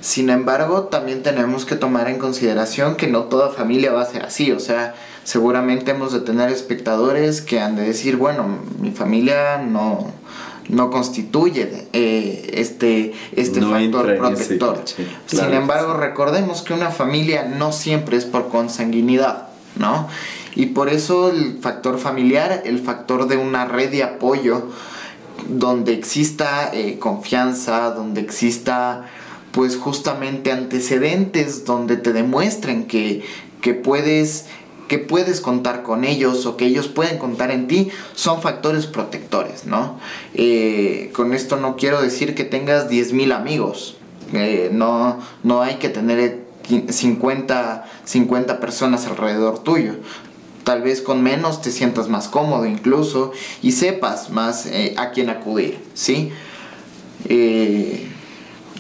Sin 0.02 0.30
embargo, 0.30 0.84
también 0.84 1.22
tenemos 1.22 1.66
que 1.66 1.76
tomar 1.76 2.08
en 2.08 2.18
consideración 2.18 2.96
que 2.96 3.08
no 3.08 3.26
toda 3.26 3.50
familia 3.50 3.92
va 3.92 4.02
a 4.02 4.06
ser 4.06 4.24
así. 4.24 4.52
O 4.52 4.60
sea, 4.60 4.96
seguramente 5.24 5.92
hemos 5.92 6.14
de 6.14 6.22
tener 6.22 6.50
espectadores 6.50 7.42
que 7.42 7.60
han 7.60 7.76
de 7.76 7.84
decir, 7.84 8.16
bueno, 8.16 8.48
mi 8.82 8.92
familia 8.92 9.58
no, 9.58 10.12
no 10.70 10.90
constituye 10.90 11.88
eh, 11.94 12.52
este, 12.54 13.14
este 13.36 13.62
factor 13.62 14.18
protector. 14.18 14.84
Sin 15.26 15.54
embargo, 15.54 15.94
recordemos 15.94 16.62
que 16.62 16.74
una 16.74 16.92
familia 16.92 17.44
no 17.44 17.72
siempre 17.72 18.18
es 18.18 18.26
por 18.26 18.50
consanguinidad, 18.50 19.50
¿no? 19.76 20.08
Y 20.56 20.68
por 20.68 20.90
eso 20.90 21.30
el 21.30 21.60
factor 21.60 22.00
familiar, 22.00 22.64
el 22.66 22.80
factor 22.80 23.28
de 23.28 23.38
una 23.38 23.66
red 23.66 23.92
de 23.92 24.04
apoyo, 24.04 24.68
donde 25.48 25.94
exista 25.94 26.70
eh, 26.74 26.98
confianza, 27.00 27.92
donde 27.92 28.22
exista 28.22 29.06
pues 29.52 29.78
justamente 29.78 30.52
antecedentes 30.52 31.66
donde 31.66 31.98
te 31.98 32.14
demuestren 32.14 32.86
que, 32.86 33.24
puedes 33.84 34.46
que 34.90 34.98
puedes 34.98 35.40
contar 35.40 35.84
con 35.84 36.04
ellos 36.04 36.46
o 36.48 36.58
que 36.58 36.66
ellos 36.66 36.90
pueden 36.90 37.20
contar 37.20 37.52
en 37.52 37.68
ti 37.68 37.90
son 38.16 38.42
factores 38.42 38.88
protectores, 38.88 39.66
¿no? 39.66 40.00
Eh, 40.34 41.12
con 41.14 41.34
esto 41.34 41.56
no 41.58 41.78
quiero 41.78 42.02
decir 42.02 42.36
que 42.36 42.44
tengas 42.44 42.90
10.000 42.90 43.32
amigos, 43.32 43.96
eh, 44.34 44.70
no, 44.74 45.20
no 45.44 45.62
hay 45.62 45.76
que 45.76 45.90
tener 45.90 46.44
50, 46.90 47.86
50 48.04 48.60
personas 48.60 49.06
alrededor 49.06 49.60
tuyo. 49.60 49.94
Tal 50.64 50.82
vez 50.82 51.02
con 51.02 51.24
menos 51.24 51.62
te 51.62 51.72
sientas 51.72 52.10
más 52.10 52.28
cómodo 52.28 52.66
incluso 52.66 53.32
y 53.62 53.72
sepas 53.72 54.32
más 54.32 54.66
eh, 54.66 54.96
a 54.98 55.12
quién 55.12 55.30
acudir, 55.30 55.80
¿sí? 55.94 56.32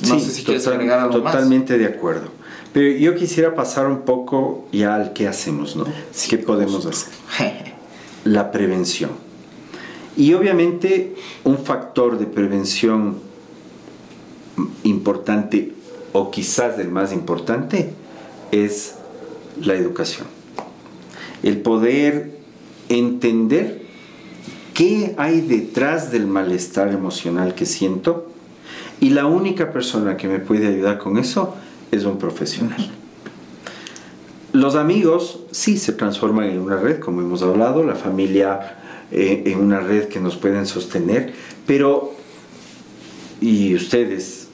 No 0.08 0.20
sé 0.20 0.32
si 0.32 0.44
quieres 0.44 0.66
agregar 0.66 1.00
algo 1.00 1.22
totalmente 1.22 1.78
de 1.78 1.86
acuerdo. 1.86 2.39
Pero 2.74 2.98
yo 2.98 3.16
quisiera 3.16 3.56
pasar 3.56 3.88
un 3.88 4.02
poco 4.02 4.68
ya 4.72 4.96
al 4.96 5.14
qué 5.14 5.28
hacemos, 5.28 5.76
¿no? 5.76 5.86
¿Qué 6.30 6.38
podemos 6.38 6.86
hacer? 6.86 7.14
La 8.24 8.52
prevención. 8.52 9.12
Y 10.16 10.34
obviamente 10.34 11.16
un 11.44 11.58
factor 11.58 12.20
de 12.20 12.26
prevención 12.26 13.18
importante 14.84 15.74
o 16.12 16.30
quizás 16.30 16.78
el 16.80 16.90
más 16.90 17.14
importante 17.14 17.92
es 18.52 18.96
la 19.62 19.76
educación. 19.76 20.28
El 21.42 21.62
poder 21.62 22.38
entender 22.90 23.84
qué 24.74 25.16
hay 25.18 25.42
detrás 25.42 26.12
del 26.12 26.28
malestar 26.28 26.92
emocional 26.92 27.56
que 27.56 27.66
siento 27.66 28.28
y 29.00 29.12
la 29.12 29.26
única 29.26 29.72
persona 29.72 30.18
que 30.18 30.28
me 30.28 30.40
puede 30.40 30.68
ayudar 30.68 30.98
con 30.98 31.18
eso 31.18 31.56
es 31.56 31.69
un 31.92 32.18
profesional. 32.18 32.90
Los 34.54 34.76
amigos 34.76 35.42
sí 35.52 35.78
se 35.78 35.94
transforman 35.94 36.50
en 36.50 36.60
una 36.60 36.78
red, 36.78 37.00
como 37.00 37.22
hemos 37.22 37.44
hablado, 37.44 37.84
la 37.84 37.96
familia 37.96 38.78
eh, 39.12 39.44
en 39.46 39.60
una 39.60 39.80
red 39.80 40.08
que 40.08 40.20
nos 40.20 40.38
pueden 40.38 40.66
sostener, 40.66 41.34
pero, 41.68 42.14
y 43.42 43.76
ustedes, 43.76 44.48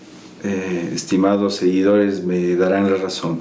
eh, 0.43 0.91
estimados 0.93 1.55
seguidores, 1.55 2.25
me 2.25 2.55
darán 2.55 2.91
la 2.91 2.97
razón, 2.97 3.39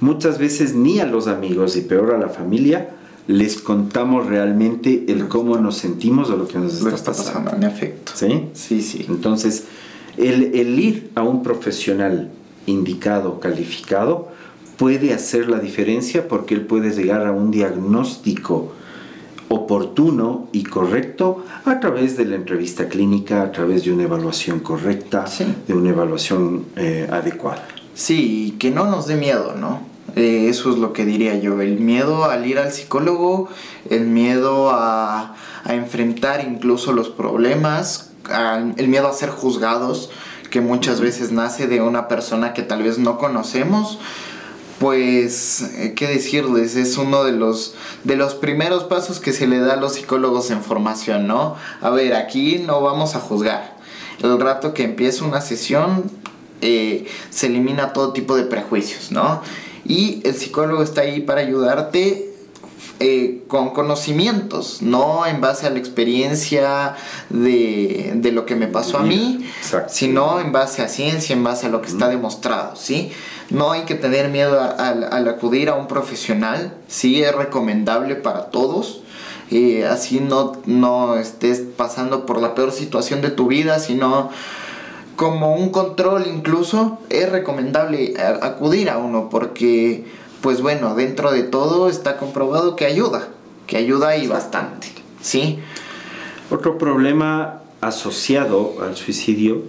muchas 0.00 0.38
veces 0.38 0.74
ni 0.74 0.98
a 0.98 1.06
los 1.06 1.28
amigos 1.28 1.76
y 1.76 1.82
peor 1.82 2.12
a 2.14 2.18
la 2.18 2.28
familia 2.28 2.96
les 3.28 3.58
contamos 3.58 4.26
realmente 4.26 5.04
el 5.06 5.28
cómo 5.28 5.56
nos 5.58 5.76
sentimos 5.76 6.30
o 6.30 6.36
lo 6.36 6.48
que 6.48 6.58
nos 6.58 6.84
está, 6.84 7.12
pasando. 7.12 7.52
En 7.54 7.62
efecto. 7.62 8.10
¿Sí? 8.16 8.46
Sí, 8.52 8.82
sí. 8.82 9.06
Entonces, 9.08 9.66
el, 10.16 10.56
el 10.56 10.80
ir 10.80 11.10
a 11.14 11.22
un 11.22 11.44
profesional 11.44 12.30
indicado, 12.66 13.40
calificado, 13.40 14.28
puede 14.76 15.12
hacer 15.12 15.48
la 15.48 15.58
diferencia 15.58 16.28
porque 16.28 16.54
él 16.54 16.62
puede 16.62 16.90
llegar 16.90 17.26
a 17.26 17.32
un 17.32 17.50
diagnóstico 17.50 18.72
oportuno 19.48 20.48
y 20.52 20.64
correcto 20.64 21.44
a 21.64 21.78
través 21.78 22.16
de 22.16 22.24
la 22.24 22.36
entrevista 22.36 22.88
clínica, 22.88 23.42
a 23.42 23.52
través 23.52 23.84
de 23.84 23.92
una 23.92 24.04
evaluación 24.04 24.60
correcta, 24.60 25.26
de 25.66 25.74
una 25.74 25.90
evaluación 25.90 26.66
eh, 26.76 27.08
adecuada. 27.10 27.66
Sí, 27.94 28.56
que 28.58 28.70
no 28.70 28.86
nos 28.86 29.06
dé 29.06 29.16
miedo, 29.16 29.54
¿no? 29.54 29.80
Eh, 30.16 30.48
eso 30.48 30.70
es 30.70 30.78
lo 30.78 30.92
que 30.92 31.04
diría 31.04 31.38
yo, 31.38 31.60
el 31.60 31.78
miedo 31.78 32.24
al 32.24 32.46
ir 32.46 32.58
al 32.58 32.72
psicólogo, 32.72 33.48
el 33.88 34.06
miedo 34.06 34.70
a, 34.70 35.34
a 35.64 35.74
enfrentar 35.74 36.44
incluso 36.46 36.92
los 36.92 37.08
problemas, 37.08 38.10
el 38.76 38.88
miedo 38.88 39.08
a 39.08 39.12
ser 39.12 39.30
juzgados, 39.30 40.10
que 40.52 40.60
muchas 40.60 41.00
veces 41.00 41.32
nace 41.32 41.66
de 41.66 41.80
una 41.80 42.06
persona 42.08 42.52
que 42.52 42.62
tal 42.62 42.82
vez 42.82 42.98
no 42.98 43.16
conocemos, 43.16 43.98
pues, 44.78 45.62
eh, 45.62 45.94
¿qué 45.96 46.06
decirles? 46.06 46.76
Es 46.76 46.98
uno 46.98 47.24
de 47.24 47.32
los, 47.32 47.74
de 48.04 48.16
los 48.16 48.34
primeros 48.34 48.84
pasos 48.84 49.18
que 49.18 49.32
se 49.32 49.46
le 49.46 49.58
da 49.60 49.72
a 49.72 49.76
los 49.76 49.94
psicólogos 49.94 50.50
en 50.50 50.62
formación, 50.62 51.26
¿no? 51.26 51.56
A 51.80 51.88
ver, 51.88 52.14
aquí 52.14 52.58
no 52.58 52.82
vamos 52.82 53.16
a 53.16 53.20
juzgar. 53.20 53.78
El 54.22 54.38
rato 54.38 54.74
que 54.74 54.84
empieza 54.84 55.24
una 55.24 55.40
sesión, 55.40 56.04
eh, 56.60 57.06
se 57.30 57.46
elimina 57.46 57.94
todo 57.94 58.12
tipo 58.12 58.36
de 58.36 58.44
prejuicios, 58.44 59.10
¿no? 59.10 59.40
Y 59.86 60.20
el 60.24 60.34
psicólogo 60.34 60.82
está 60.82 61.00
ahí 61.00 61.20
para 61.20 61.40
ayudarte 61.40 62.31
eh, 63.04 63.42
con 63.48 63.70
conocimientos, 63.70 64.80
no 64.80 65.26
en 65.26 65.40
base 65.40 65.66
a 65.66 65.70
la 65.70 65.80
experiencia 65.80 66.94
de, 67.30 68.30
lo 68.32 68.46
que 68.46 68.54
me 68.54 68.68
pasó 68.68 68.98
a 68.98 69.02
mí, 69.02 69.44
sino 69.88 70.38
en 70.38 70.52
base 70.52 70.82
a 70.82 70.88
ciencia, 70.88 71.34
en 71.34 71.42
base 71.42 71.66
a 71.66 71.68
lo 71.68 71.82
que 71.82 71.88
está 71.88 72.08
demostrado, 72.08 72.76
¿sí? 72.76 73.10
No 73.50 73.72
hay 73.72 73.82
que 73.82 73.96
tener 73.96 74.28
miedo 74.28 74.60
al 74.78 75.28
acudir 75.28 75.68
a 75.68 75.74
un 75.74 75.88
profesional, 75.88 76.76
sí 76.86 77.24
es 77.24 77.34
recomendable 77.34 78.14
para 78.14 78.50
todos. 78.50 79.02
Eh, 79.50 79.84
así 79.84 80.20
no, 80.20 80.52
no 80.66 81.16
estés 81.16 81.60
pasando 81.76 82.24
por 82.24 82.40
la 82.40 82.54
peor 82.54 82.70
situación 82.70 83.20
de 83.20 83.30
tu 83.30 83.48
vida, 83.48 83.80
sino 83.80 84.30
como 85.16 85.56
un 85.56 85.70
control 85.70 86.26
incluso, 86.26 86.98
es 87.10 87.28
recomendable 87.30 88.14
acudir 88.40 88.88
a 88.88 88.98
uno 88.98 89.28
porque 89.28 90.04
pues 90.42 90.60
bueno, 90.60 90.94
dentro 90.94 91.32
de 91.32 91.44
todo 91.44 91.88
está 91.88 92.18
comprobado 92.18 92.76
que 92.76 92.84
ayuda, 92.84 93.28
que 93.66 93.76
ayuda 93.78 94.16
y 94.16 94.26
bastante, 94.26 94.88
¿sí? 95.22 95.60
Otro 96.50 96.76
problema 96.76 97.62
asociado 97.80 98.74
al 98.82 98.96
suicidio 98.96 99.62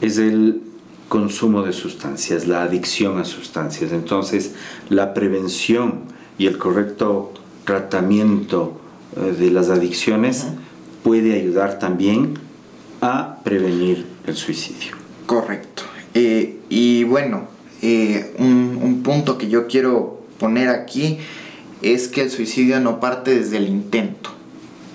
es 0.00 0.18
el 0.18 0.62
consumo 1.08 1.62
de 1.62 1.72
sustancias, 1.72 2.46
la 2.46 2.62
adicción 2.62 3.18
a 3.18 3.24
sustancias. 3.24 3.92
Entonces, 3.92 4.54
la 4.88 5.14
prevención 5.14 6.02
y 6.38 6.46
el 6.46 6.58
correcto 6.58 7.32
tratamiento 7.64 8.80
eh, 9.16 9.32
de 9.32 9.50
las 9.50 9.70
adicciones 9.70 10.46
puede 11.02 11.34
ayudar 11.34 11.78
también 11.78 12.38
a 13.00 13.38
prevenir 13.42 14.06
el 14.26 14.36
suicidio. 14.36 14.96
Correcto. 15.26 15.82
Eh, 16.14 16.60
y 16.68 17.04
bueno, 17.04 17.48
eh, 17.82 18.34
un, 18.38 19.02
punto 19.02 19.38
que 19.38 19.48
yo 19.48 19.66
quiero 19.66 20.20
poner 20.38 20.68
aquí 20.68 21.18
es 21.80 22.08
que 22.08 22.20
el 22.20 22.30
suicidio 22.30 22.78
no 22.80 23.00
parte 23.00 23.34
desde 23.34 23.56
el 23.56 23.68
intento, 23.68 24.30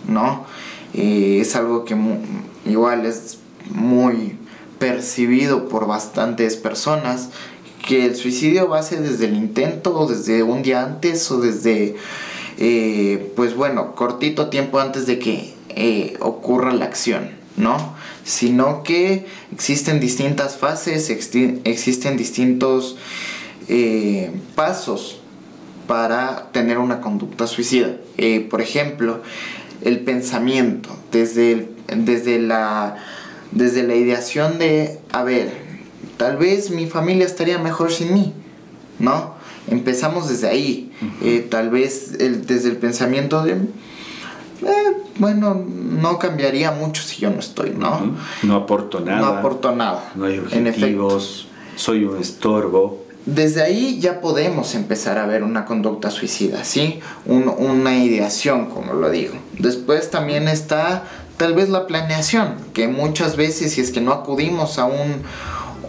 ¿no? 0.08 0.45
Eh, 0.93 1.39
es 1.41 1.56
algo 1.56 1.84
que 1.86 1.95
igual 2.65 3.06
es 3.06 3.39
muy 3.71 4.38
percibido 4.78 5.67
por 5.67 5.88
bastantes 5.88 6.56
personas, 6.56 7.30
que 7.88 8.06
el 8.06 8.15
suicidio 8.15 8.69
va 8.69 8.80
a 8.80 8.84
ser 8.84 9.02
desde 9.02 9.26
el 9.26 9.36
intento 9.36 9.98
o 9.98 10.08
desde 10.08 10.43
un 10.43 10.62
día 10.62 10.84
antes 10.84 11.30
o 11.32 11.39
desde, 11.39 11.95
eh, 12.58 13.34
pues 13.36 13.56
bueno, 13.56 13.95
cortito 13.95 14.50
tiempo 14.50 14.80
antes 14.80 15.08
de 15.08 15.19
que 15.19 15.56
ocurra 16.19 16.74
la 16.74 16.86
acción, 16.86 17.32
¿no? 17.58 17.94
Sino 18.25 18.81
que 18.81 19.27
existen 19.53 19.99
distintas 19.99 20.57
fases, 20.57 21.09
existen 21.11 22.17
distintos 22.17 22.97
eh, 23.69 24.31
pasos 24.55 25.19
para 25.88 26.51
tener 26.51 26.79
una 26.79 27.01
conducta 27.01 27.45
suicida. 27.45 27.95
Eh, 28.17 28.39
por 28.49 28.61
ejemplo, 28.61 29.21
el 29.83 29.99
pensamiento, 29.99 30.89
desde, 31.11 31.69
desde, 31.95 32.39
la, 32.39 32.97
desde 33.51 33.83
la 33.83 33.95
ideación 33.95 34.57
de, 34.57 34.99
a 35.11 35.23
ver, 35.23 35.51
tal 36.17 36.38
vez 36.38 36.71
mi 36.71 36.88
familia 36.88 37.27
estaría 37.27 37.59
mejor 37.59 37.91
sin 37.91 38.11
mí, 38.11 38.33
¿no? 38.97 39.35
Empezamos 39.69 40.29
desde 40.29 40.47
ahí, 40.47 40.91
eh, 41.23 41.45
tal 41.47 41.69
vez 41.69 42.17
desde 42.17 42.69
el 42.69 42.77
pensamiento 42.77 43.43
de, 43.43 43.57
eh, 44.61 44.97
bueno, 45.17 45.55
no 45.65 46.19
cambiaría 46.19 46.71
mucho 46.71 47.01
si 47.01 47.21
yo 47.21 47.29
no 47.29 47.39
estoy, 47.39 47.71
¿no? 47.71 48.15
No 48.43 48.55
aporto 48.55 48.99
nada. 48.99 49.19
No 49.19 49.27
aporto 49.27 49.75
nada. 49.75 50.11
No 50.15 50.25
hay 50.25 50.39
objetivos, 50.39 51.47
soy 51.75 52.05
un 52.05 52.19
estorbo. 52.19 53.05
Desde 53.25 53.63
ahí 53.63 53.99
ya 53.99 54.21
podemos 54.21 54.75
empezar 54.75 55.17
a 55.17 55.25
ver 55.25 55.41
una 55.41 55.65
conducta 55.65 56.11
suicida, 56.11 56.63
¿sí? 56.63 56.99
una 57.25 57.97
ideación, 57.97 58.67
como 58.67 58.93
lo 58.93 59.09
digo. 59.09 59.33
Después 59.57 60.11
también 60.11 60.47
está 60.47 61.05
tal 61.37 61.55
vez 61.55 61.69
la 61.69 61.87
planeación, 61.87 62.55
que 62.73 62.87
muchas 62.87 63.35
veces 63.35 63.73
si 63.73 63.81
es 63.81 63.91
que 63.91 63.99
no 63.99 64.11
acudimos 64.11 64.77
a 64.77 64.85
un, 64.85 65.23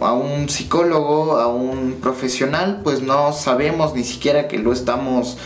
a 0.01 0.13
un 0.13 0.49
psicólogo, 0.49 1.37
a 1.37 1.47
un 1.47 1.97
profesional, 2.01 2.81
pues 2.83 3.01
no 3.01 3.31
sabemos 3.33 3.93
ni 3.93 4.03
siquiera 4.03 4.47
que 4.47 4.57
lo 4.57 4.73
estamos 4.73 5.37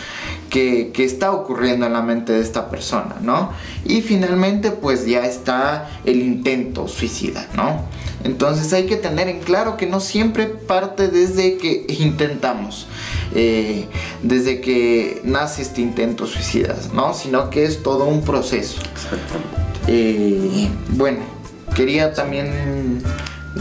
que, 0.52 0.92
está 0.98 1.32
ocurriendo 1.32 1.88
en 1.88 1.94
la 1.94 2.02
mente 2.02 2.34
de 2.34 2.42
esta 2.42 2.70
persona, 2.70 3.16
¿no? 3.22 3.52
Y 3.86 4.02
finalmente 4.02 4.70
pues 4.70 5.08
ya 5.08 5.26
está 5.26 5.90
el 6.06 6.22
intento 6.22 6.88
suicida, 6.88 7.48
¿no? 7.56 7.86
Entonces 8.24 8.72
hay 8.74 8.86
que 8.86 8.98
tener 8.98 9.30
en 9.30 9.40
claro 9.40 9.78
que 9.78 9.88
no 9.88 10.00
siempre 10.00 10.46
parte 10.46 11.08
desde 11.08 11.58
que 11.58 11.86
intentamos, 11.88 12.86
eh, 13.34 13.88
desde 14.22 14.62
que 14.62 15.22
nace 15.24 15.64
este 15.64 15.82
intento 15.82 16.28
suicida, 16.28 16.76
¿no? 16.94 17.14
Sino 17.14 17.50
que 17.50 17.64
es 17.64 17.82
todo 17.82 18.06
un 18.06 18.22
proceso. 18.22 18.82
Exactamente. 18.94 19.62
Eh, 19.88 20.70
bueno, 20.90 21.20
quería 21.76 22.14
también 22.14 23.02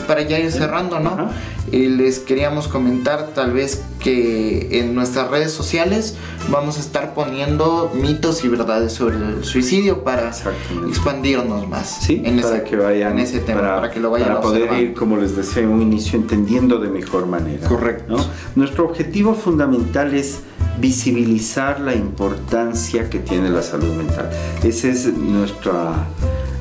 para 0.07 0.22
ya 0.22 0.38
ir 0.38 0.53
cerrando, 0.53 1.00
¿no? 1.00 1.31
Eh, 1.72 1.88
les 1.88 2.18
queríamos 2.18 2.68
comentar 2.68 3.29
tal 3.35 3.53
vez 3.53 3.83
que 3.98 4.81
en 4.81 4.94
nuestras 4.94 5.31
redes 5.31 5.53
sociales 5.53 6.16
vamos 6.50 6.79
a 6.79 6.81
estar 6.81 7.14
poniendo 7.14 7.92
mitos 7.94 8.44
y 8.44 8.48
verdades 8.48 8.92
sobre 8.92 9.16
el 9.16 9.44
suicidio 9.44 10.03
para 10.03 10.33
expandirnos 10.88 11.68
más 11.68 11.98
sí, 12.03 12.22
en, 12.24 12.40
para 12.40 12.57
ese, 12.57 12.64
que 12.64 12.76
vayan, 12.76 13.18
ese 13.18 13.40
tema, 13.40 13.61
para, 13.61 13.90
que 13.90 14.00
lo 14.00 14.11
vayan 14.11 14.29
para 14.29 14.40
poder 14.40 14.72
ir, 14.81 14.94
como 14.94 15.16
les 15.16 15.37
decía 15.37 15.62
en 15.62 15.68
un 15.68 15.83
inicio, 15.83 16.18
entendiendo 16.18 16.79
de 16.79 16.88
mejor 16.88 17.26
manera. 17.26 17.68
Correcto. 17.68 18.16
Nuestro 18.57 18.85
objetivo 18.85 19.35
fundamental 19.35 20.14
es 20.14 20.40
visibilizar 20.81 21.81
la 21.81 21.94
importancia 21.94 23.11
que 23.11 23.18
tiene 23.18 23.50
la 23.50 23.62
salud 23.62 23.94
mental. 23.94 24.31
Ese 24.62 24.90
es 24.90 25.07
nuestra 25.12 26.07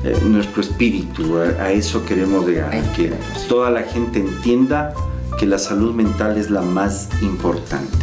eh, 0.02 0.18
nuestro 0.24 0.62
espíritu, 0.62 1.36
a, 1.38 1.70
eso 1.72 2.04
queremos 2.06 2.46
llegar, 2.46 2.70
que 2.94 3.12
toda 3.48 3.70
la 3.70 3.82
gente 3.82 4.20
entienda 4.20 4.94
que 5.38 5.44
la 5.44 5.58
salud 5.58 5.94
mental 5.94 6.38
es 6.38 6.50
la 6.50 6.62
más 6.62 7.08
importante. 7.20 7.98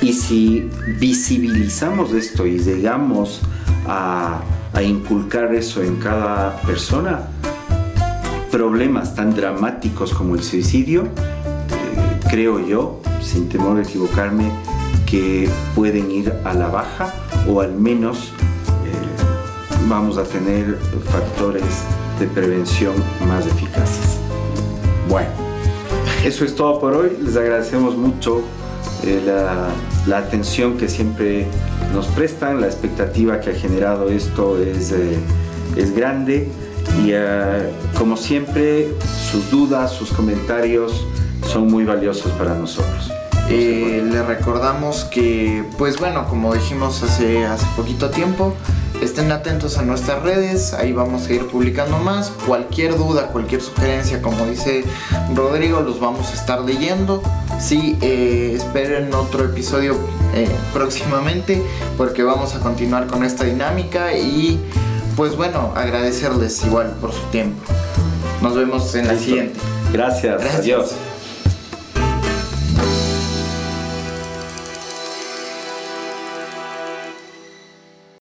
Y 0.00 0.14
si 0.14 0.70
visibilizamos 0.98 2.12
esto 2.12 2.46
y 2.46 2.58
llegamos 2.58 3.40
a, 3.86 4.42
inculcar 4.82 5.54
eso 5.54 5.82
en 5.82 5.96
cada 5.96 6.56
persona, 6.62 7.28
problemas 8.50 9.14
tan 9.14 9.34
dramáticos 9.34 10.14
como 10.14 10.36
el 10.36 10.42
suicidio, 10.42 11.02
eh, 11.02 12.20
creo 12.30 12.66
yo, 12.66 13.02
sin 13.20 13.50
temor 13.50 13.78
a 13.78 13.82
equivocarme, 13.82 14.50
que 15.04 15.50
pueden 15.74 16.10
ir 16.10 16.32
a 16.44 16.54
la 16.54 16.68
baja 16.68 17.12
o 17.46 17.60
al 17.60 17.74
menos 17.74 18.32
vamos 19.90 20.18
a 20.18 20.22
tener 20.22 20.78
factores 21.10 21.64
de 22.20 22.26
prevención 22.28 22.94
más 23.26 23.44
eficaces. 23.44 24.18
Bueno, 25.08 25.28
eso 26.24 26.44
es 26.44 26.54
todo 26.54 26.78
por 26.78 26.94
hoy. 26.94 27.18
Les 27.20 27.36
agradecemos 27.36 27.96
mucho 27.96 28.44
eh, 29.02 29.20
la, 30.06 30.16
atención 30.16 30.78
que 30.78 30.88
siempre 30.88 31.46
nos 31.92 32.06
prestan. 32.06 32.60
La 32.60 32.68
expectativa 32.68 33.40
que 33.40 33.50
ha 33.50 33.54
generado 33.54 34.08
esto 34.10 34.62
es, 34.62 34.92
eh, 34.92 35.18
es 35.76 35.94
grande 35.94 36.48
y 37.04 37.10
eh, 37.10 37.70
como 37.98 38.16
siempre 38.16 38.94
sus 39.32 39.50
dudas, 39.50 39.90
sus 39.90 40.12
comentarios 40.12 41.04
son 41.48 41.66
muy 41.66 41.84
valiosos 41.84 42.30
para 42.32 42.54
nosotros. 42.54 43.10
le 43.48 44.22
recordamos 44.22 45.02
que, 45.04 45.64
pues 45.76 45.98
bueno, 45.98 46.28
como 46.28 46.54
dijimos 46.54 47.02
hace, 47.02 47.44
hace 47.44 47.66
poquito 47.76 48.08
tiempo, 48.10 48.54
Estén 49.00 49.32
atentos 49.32 49.78
a 49.78 49.82
nuestras 49.82 50.22
redes, 50.22 50.74
ahí 50.74 50.92
vamos 50.92 51.26
a 51.26 51.32
ir 51.32 51.46
publicando 51.46 51.98
más. 51.98 52.30
Cualquier 52.46 52.96
duda, 52.96 53.28
cualquier 53.28 53.62
sugerencia, 53.62 54.20
como 54.20 54.44
dice 54.44 54.84
Rodrigo, 55.34 55.80
los 55.80 56.00
vamos 56.00 56.30
a 56.30 56.34
estar 56.34 56.60
leyendo. 56.60 57.22
Sí, 57.58 57.96
eh, 58.02 58.52
esperen 58.56 59.12
otro 59.14 59.44
episodio 59.44 59.96
eh, 60.34 60.48
próximamente 60.74 61.62
porque 61.96 62.22
vamos 62.22 62.54
a 62.54 62.60
continuar 62.60 63.06
con 63.06 63.24
esta 63.24 63.44
dinámica 63.44 64.12
y 64.12 64.60
pues 65.16 65.34
bueno, 65.34 65.72
agradecerles 65.74 66.62
igual 66.64 66.94
por 67.00 67.12
su 67.12 67.22
tiempo. 67.30 67.60
Nos 68.42 68.54
vemos 68.54 68.94
en 68.94 69.08
la 69.08 69.16
siguiente. 69.16 69.58
Gracias. 69.92 70.40
Gracias. 70.40 70.60
Adiós. 70.60 71.09